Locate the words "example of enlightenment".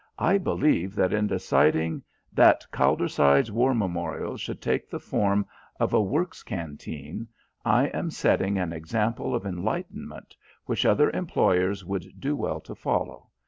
8.73-10.35